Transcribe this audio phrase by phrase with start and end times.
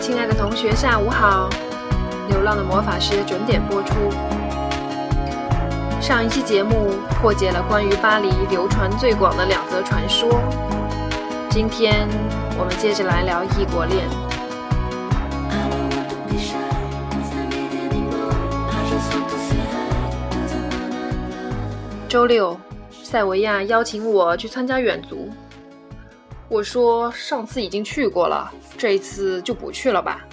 [0.00, 1.50] 亲爱的同学，下午好！
[2.30, 3.94] 流浪的魔法师准点播出。
[6.00, 10.40] 上一期节目破解了关于巴黎流传最广的两则传说，
[11.50, 12.08] 今天
[12.58, 14.08] 我们接着来聊异国恋。
[22.08, 22.58] 周六，
[22.90, 25.28] 塞维亚邀请我去参加远足。
[26.50, 30.26] 我说上次已经去过了，这一次就不去了吧。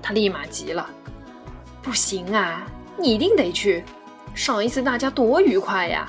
[0.00, 0.88] 他立马急了
[1.82, 2.64] ：“不行啊，
[2.96, 3.82] 你一定得去！
[4.36, 6.08] 上一次大家多愉快呀！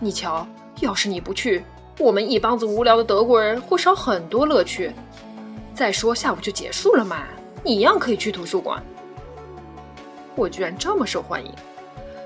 [0.00, 0.48] 你瞧，
[0.80, 1.62] 要是你不去，
[1.98, 4.90] 我们一帮子无聊的德国人会少很多乐趣。
[5.74, 7.24] 再说下午就结束了嘛，
[7.62, 8.82] 你一样可以去图书馆。
[10.34, 11.52] 我居然这么受欢迎，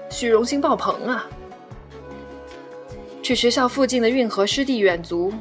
[0.08, 1.26] 虚荣心爆棚啊！
[3.20, 5.32] 去学校附近的运河湿地远足。”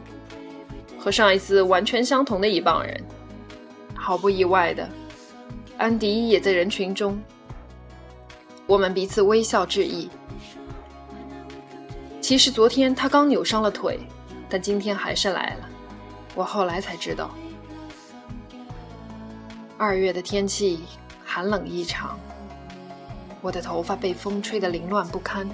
[1.00, 3.02] 和上一次完全相同的一帮人，
[3.96, 4.88] 毫不意外的，
[5.78, 7.20] 安迪也在人群中。
[8.68, 10.10] 我们彼此微笑致意。
[12.22, 14.00] 其实昨天他刚扭伤了腿，
[14.50, 15.70] 但今天还是来了。
[16.36, 17.32] 我后来才知道，
[19.78, 20.82] 二月的天气
[21.26, 22.20] 寒冷异常，
[23.42, 25.50] 我的头发被风吹得凌乱不堪。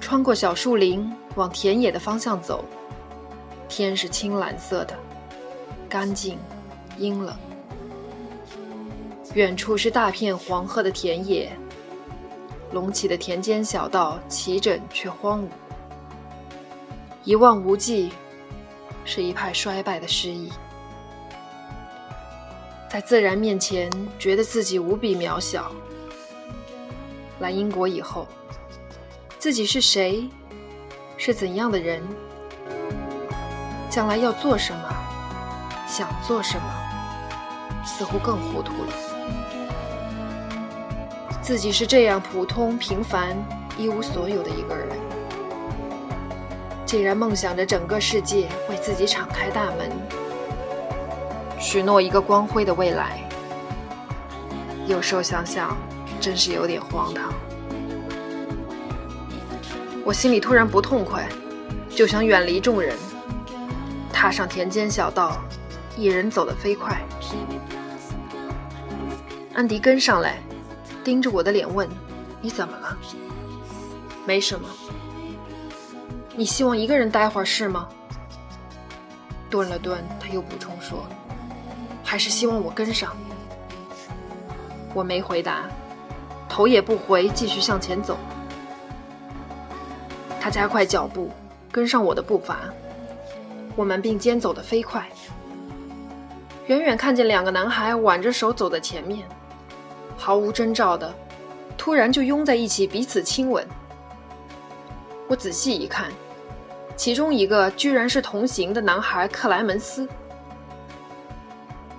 [0.00, 2.64] 穿过小树林，往田野的方向走。
[3.70, 4.98] 天是青蓝色的，
[5.88, 6.36] 干净、
[6.98, 7.34] 阴冷。
[9.34, 11.50] 远处是大片黄褐的田野，
[12.72, 15.46] 隆起的田间小道齐整却荒芜，
[17.22, 18.10] 一望无际，
[19.04, 20.50] 是一派衰败的诗意。
[22.90, 25.70] 在自然面前，觉得自己无比渺小。
[27.38, 28.26] 来英国以后，
[29.38, 30.28] 自己是谁，
[31.16, 32.02] 是怎样的人？
[33.90, 34.88] 将来要做什么，
[35.84, 36.64] 想做什么，
[37.84, 38.92] 似乎更糊涂了。
[41.42, 43.36] 自己是这样普通、平凡、
[43.76, 44.88] 一无所有的一个人，
[46.86, 49.90] 竟然梦想着整个世界为自己敞开大门，
[51.58, 53.18] 许诺一个光辉的未来。
[54.86, 55.76] 有时候想想，
[56.20, 57.32] 真是有点荒唐。
[60.04, 61.28] 我心里突然不痛快，
[61.88, 62.96] 就想远离众人。
[64.20, 65.38] 踏上田间小道，
[65.96, 67.00] 一人走得飞快。
[69.54, 70.36] 安迪跟上来，
[71.02, 71.88] 盯着我的脸问
[72.42, 72.94] ：“你怎么了
[74.26, 74.68] ？”“没什么。
[76.36, 77.88] ”“你希望一个人待会儿是吗？”
[79.48, 81.06] 顿了顿，他又补充说
[82.04, 83.16] ：“还是希望我跟上。”
[84.92, 85.62] 我没回答，
[86.46, 88.18] 头也不回，继续向前走。
[90.38, 91.30] 他加快脚步，
[91.72, 92.58] 跟上我的步伐。
[93.80, 95.08] 我们并肩走得飞快，
[96.66, 99.26] 远远看见两个男孩挽着手走在前面，
[100.18, 101.10] 毫无征兆的，
[101.78, 103.66] 突然就拥在一起，彼此亲吻。
[105.28, 106.12] 我仔细一看，
[106.94, 110.06] 其中一个居然是同行的男孩克莱门斯。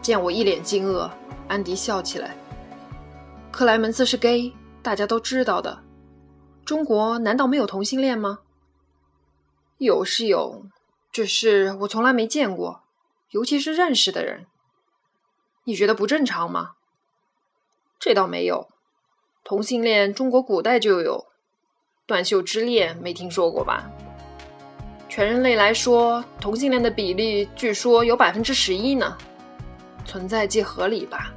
[0.03, 1.09] 见我一脸惊愕，
[1.47, 2.35] 安迪笑起来。
[3.49, 4.53] 克莱门斯是 gay，
[4.83, 5.79] 大家都知道的。
[6.63, 8.37] 中国难道没有同性恋吗？
[9.79, 10.63] 有是有。
[11.11, 12.83] 只是我从来没见过，
[13.31, 14.45] 尤其是认识的人。
[15.65, 16.71] 你觉得不正常吗？
[17.99, 18.69] 这倒没有，
[19.43, 21.27] 同性恋中国古代就有，
[22.07, 23.91] 断袖之恋没听说过吧？
[25.09, 29.17] 全人类来说，同性恋的比例据说有百分之十一呢，
[30.05, 31.33] 存在即合理吧？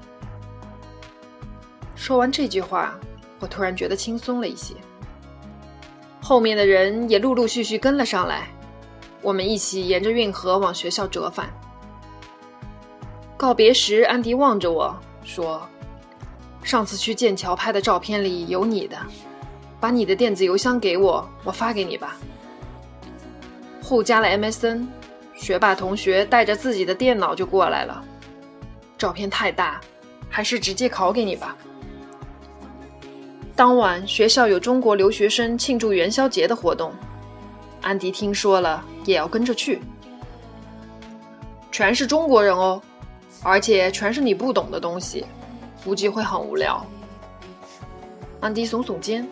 [1.96, 2.96] 说完这句话，
[3.40, 4.76] 我突然觉得轻松了一些。
[6.22, 8.53] 后面的人也陆陆续续跟了上来。
[9.24, 11.48] 我们一起沿着运河往学校折返。
[13.36, 15.66] 告别时，安迪望着我说
[16.62, 18.96] ：“上次去剑桥拍的照片里有你的，
[19.80, 22.18] 把你的电子邮箱给我，我发给你吧。”
[23.82, 24.86] 互加了 MSN，
[25.34, 28.04] 学霸同学带着自己的电脑就过来了。
[28.98, 29.80] 照片太大，
[30.28, 31.56] 还是直接拷给你吧。
[33.56, 36.92] 当晚学校有中国留学生庆祝元宵节的活动。
[37.82, 39.80] 安迪听说了，也要跟着去。
[41.70, 42.80] 全是中国人哦，
[43.42, 45.26] 而且全是你不懂的东西，
[45.84, 46.84] 估计会很无聊。
[48.40, 49.26] 安迪耸耸肩，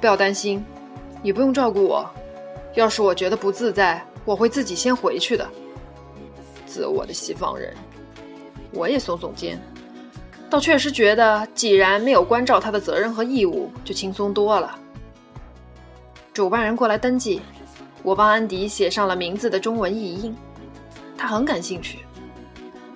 [0.00, 0.64] 不要担心，
[1.22, 2.08] 你不用照顾我。
[2.74, 5.48] 要是我觉得不自在，我会自己先回去的。
[6.64, 7.74] 自我的西方人，
[8.72, 9.60] 我也耸耸肩，
[10.48, 14.78] 倒确实觉得，既然没有关照他的责任和义务，就轻松多了。
[16.32, 17.42] 主办人过来登记，
[18.02, 20.36] 我帮安迪写上了名字的中文译音，
[21.16, 21.98] 他很感兴趣。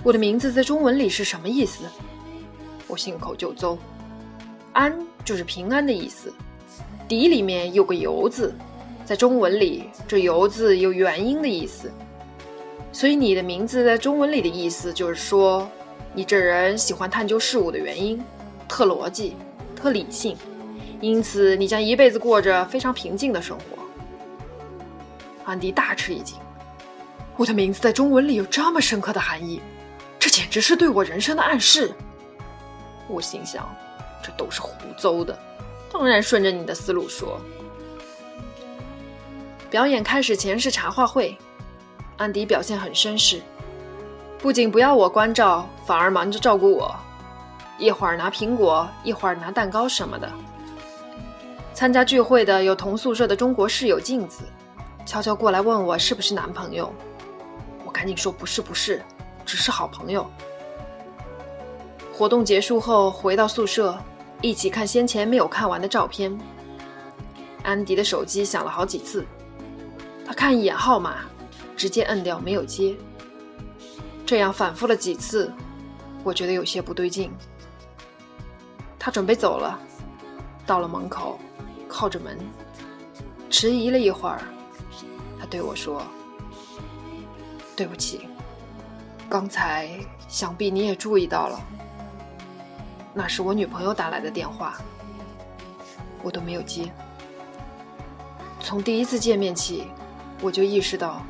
[0.02, 1.84] 我的名字在中文里是什么意思？
[2.86, 3.76] 我信口就诌。
[4.72, 6.32] 安就是平安的意思，
[7.06, 8.54] 迪里面有个游字，
[9.04, 11.90] 在中文里这游字有元音的意思，
[12.90, 15.68] 所以你的名字在中文里的意思就是说，
[16.14, 18.22] 你这人喜欢探究事物的原因，
[18.66, 19.36] 特逻辑，
[19.76, 20.36] 特理性，
[21.00, 23.81] 因此你将一辈子过着非常平静的生活。
[25.44, 26.38] 安迪大吃一惊，
[27.36, 29.60] 我的名字在中文里有这么深刻的含义。
[30.18, 31.92] 这简直是对我人生的暗示。
[33.08, 33.68] 我心想，
[34.22, 35.36] 这都是胡诌的。
[35.92, 37.40] 当然，顺着你的思路说。
[39.68, 41.36] 表演开始前是茶话会，
[42.18, 43.42] 安迪表现很绅士，
[44.38, 46.94] 不仅不要我关照，反而忙着照顾我，
[47.78, 50.30] 一会儿拿苹果，一会儿拿蛋糕什么的。
[51.74, 54.44] 参加聚会的有同宿舍的中国室友镜子，
[55.04, 56.92] 悄悄过来问我是不是男朋友，
[57.84, 59.02] 我赶紧说不是，不是。
[59.44, 60.24] 只是好朋友。
[62.12, 63.98] 活动结束后，回到宿舍，
[64.40, 66.38] 一起看先前没有看完的照片。
[67.64, 69.26] 安迪的手机响了好几次，
[70.24, 71.24] 他看一眼号码，
[71.76, 72.94] 直接摁掉，没有接。
[74.24, 75.52] 这样反复了几次，
[76.22, 77.30] 我觉得有些不对劲。
[78.98, 79.78] 他准备走了，
[80.64, 81.38] 到了门口，
[81.88, 82.38] 靠着门，
[83.50, 84.40] 迟疑了一会儿，
[85.42, 86.00] 他对我说
[87.74, 88.28] ：“对不起。”
[89.28, 89.88] 刚才
[90.28, 91.60] 想必你也注意到了，
[93.12, 94.76] 那是我女朋友打来的电话，
[96.22, 96.92] 我都没有接。
[98.60, 99.88] 从第一次见面起，
[100.40, 101.22] 我就意识到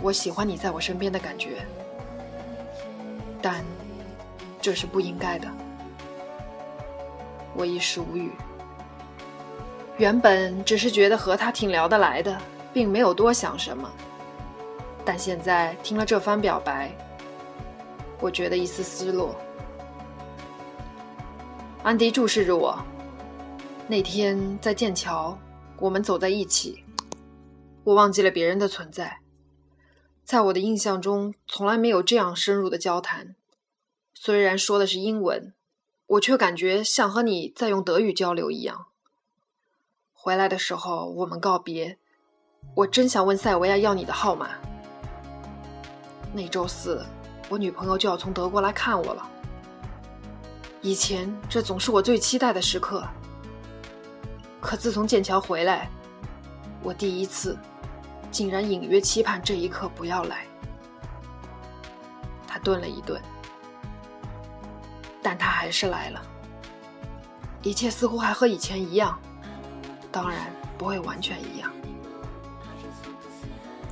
[0.00, 1.66] 我喜欢你在我身边的感觉，
[3.40, 3.64] 但
[4.60, 5.48] 这是不应该的。
[7.52, 8.30] 我一时无语，
[9.96, 12.38] 原本只是觉得和他挺聊得来的，
[12.72, 13.90] 并没有多想什么。
[15.04, 16.96] 但现在听了这番表白，
[18.20, 19.34] 我觉得一丝失落。
[21.82, 22.78] 安迪注视着我。
[23.88, 25.36] 那天在剑桥，
[25.78, 26.84] 我们走在一起，
[27.82, 29.18] 我忘记了别人的存在。
[30.24, 33.34] 在我的印象中，从来没有这样深入的交谈。
[34.14, 35.52] 虽然说的是英文，
[36.06, 38.86] 我却感觉像和你在用德语交流一样。
[40.12, 41.98] 回来的时候，我们告别。
[42.74, 44.48] 我真想问塞尔维亚要你的号码。
[46.32, 47.04] 那周四，
[47.48, 49.28] 我女朋友就要从德国来看我了。
[50.80, 53.06] 以前这总是我最期待的时刻，
[54.60, 55.90] 可自从剑桥回来，
[56.82, 57.56] 我第一次
[58.30, 60.46] 竟然隐约期盼这一刻不要来。
[62.46, 63.20] 他顿了一顿，
[65.22, 66.22] 但他还是来了。
[67.62, 69.18] 一切似乎还和以前一样，
[70.10, 71.70] 当然不会完全一样。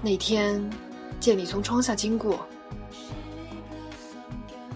[0.03, 0.63] 那天。
[1.19, 2.47] 见你从窗下经过，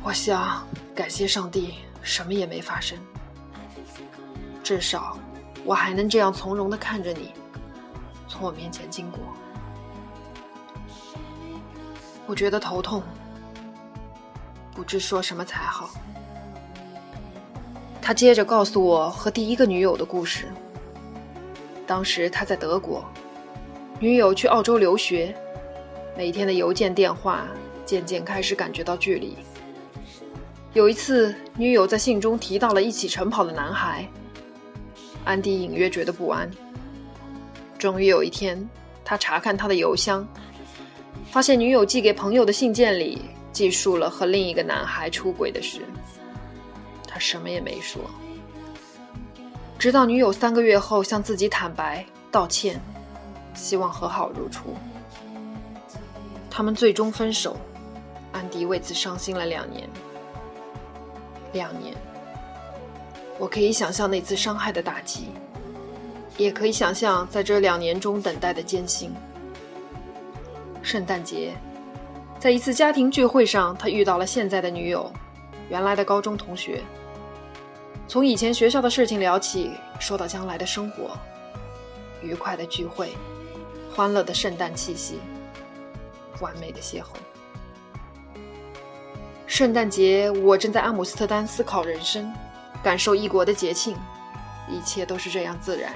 [0.02, 0.62] 我想
[0.94, 2.98] 感谢上帝，什么也没发生。
[4.62, 5.18] 至少
[5.64, 7.32] 我还能这样从容的看着你
[8.28, 9.20] 从我面前经过。
[12.26, 13.02] 我觉得头痛，
[14.74, 15.88] 不知说什么才好。
[18.02, 20.52] 他接着告诉我和第一个女友的故事。
[21.86, 23.02] 当时他在德国，
[24.05, 25.34] 女友去澳洲留学。
[26.15, 27.49] 每天的邮件、电话，
[27.87, 29.34] 渐渐开始感觉到距离。
[30.75, 34.06] 有一次，女友在信中提到了一起晨跑的男孩，
[35.25, 36.51] 安迪隐约觉得不安。
[37.79, 38.69] 终于有一天，
[39.06, 40.29] 他查看他的邮箱，
[41.31, 45.81] 发现女友寄给朋友的信件里记述了和另一个男孩出轨的事。
[47.08, 48.03] 他什么也没说，
[49.79, 52.79] 直到女友三个月后向自己坦白道歉，
[53.55, 54.75] 希望和好如初。
[56.51, 57.56] 他们最终分手，
[58.32, 59.89] 安迪为此伤心了两年。
[61.53, 61.94] 两年，
[63.39, 65.29] 我可以想象那次伤害的打击，
[66.37, 69.13] 也可以想象在这两年中等待的艰辛。
[70.82, 71.55] 圣诞节，
[72.39, 75.11] 在一次家庭聚会上，他遇到了现在的女友，
[75.69, 76.82] 原来的高中同学。
[78.06, 81.17] 从以前学校的事情聊起，说到将来的生活，
[82.20, 83.13] 愉快的聚会，
[83.94, 85.20] 欢乐的圣诞气息。
[86.41, 87.05] 完美的邂逅。
[89.46, 92.32] 圣诞节，我正在阿姆斯特丹思考人生，
[92.82, 93.96] 感受异国的节庆，
[94.69, 95.93] 一切都是这样自然。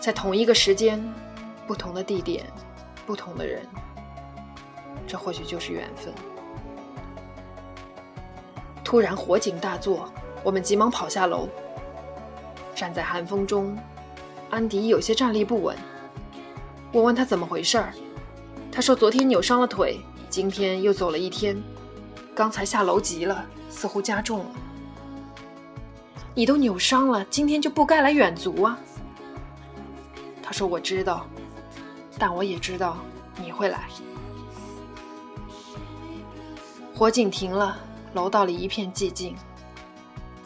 [0.00, 0.98] 在同一个时间，
[1.66, 2.46] 不同的地点，
[3.04, 3.62] 不同的人，
[5.06, 6.14] 这或许就是缘分。
[8.82, 10.10] 突然火警大作，
[10.42, 11.46] 我们急忙跑下楼。
[12.74, 13.76] 站在寒风中，
[14.48, 15.76] 安迪有些站立不稳。
[16.92, 17.92] 我问他怎么回事儿。
[18.72, 21.56] 他说：“昨天扭伤了腿，今天又走了一天，
[22.34, 24.46] 刚才下楼急了，似乎加重了。
[26.34, 28.78] 你都扭伤了，今天就不该来远足啊。
[30.42, 31.26] 他说：“我知道，
[32.18, 32.98] 但我也知道
[33.40, 33.88] 你会来。”
[36.94, 37.78] 火警停了，
[38.14, 39.34] 楼道里一片寂静。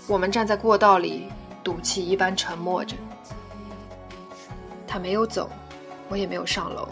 [0.06, 1.28] 我们站在过道里，
[1.62, 2.96] 赌气一般沉默着。
[4.86, 5.50] 他没有走，
[6.10, 6.86] 我也没有上楼。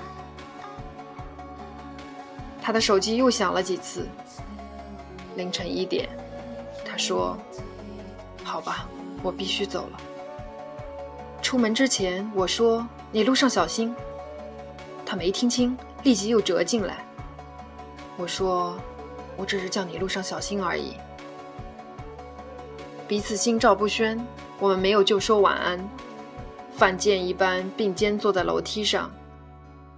[2.63, 4.09] 他的手机又响了几次。
[5.37, 6.09] 凌晨一点，
[6.85, 7.37] 他说
[8.43, 8.89] ：“好吧，
[9.23, 10.01] 我必须走了。”
[11.43, 13.95] 出门之前，我说：“你路上小心。”
[15.07, 17.05] 他没听清，立即又折进来。
[18.17, 18.77] 我说
[19.39, 20.95] ：“我只是叫你路上小心而已。”
[23.09, 24.21] 彼此心照不宣，
[24.59, 25.79] 我们没有就说晚安，
[26.79, 29.13] 犯贱一般并肩坐在楼梯上，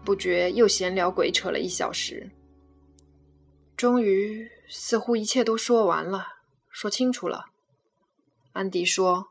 [0.03, 2.31] 不觉又闲聊鬼扯了一小时。
[3.77, 6.27] 终于，似乎一切都说完了，
[6.71, 7.51] 说清楚了。
[8.55, 9.29] 安迪说：“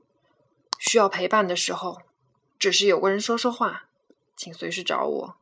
[0.78, 2.04] 需要陪伴的时候，
[2.60, 3.86] 只是有个人说说话，
[4.36, 5.36] 请随时找我。”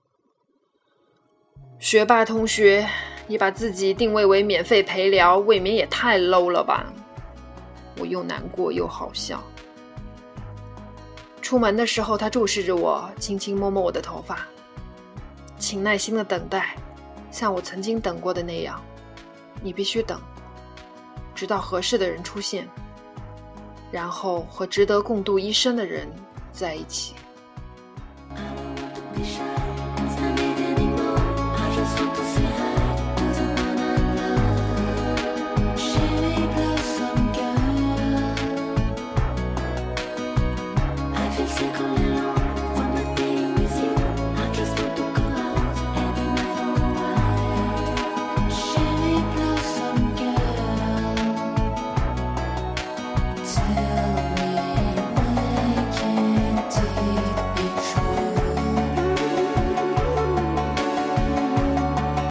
[1.78, 2.88] 学霸同学，
[3.28, 6.94] 你把自己定位为免费陪聊，未免也太 low 了吧？
[8.00, 9.44] 我又难过又好笑。
[11.48, 14.46] 出门的时候，他注视着我，轻轻摸摸我的头发，
[15.58, 16.76] 请耐心的等待，
[17.32, 18.84] 像我曾经等过的那样。
[19.62, 20.20] 你必须等，
[21.34, 22.68] 直到合适的人出现，
[23.90, 26.06] 然后和值得共度一生的人
[26.52, 27.16] 在一起。
[41.48, 42.07] cinco.